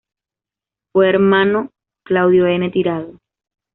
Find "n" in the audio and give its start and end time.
2.47-2.71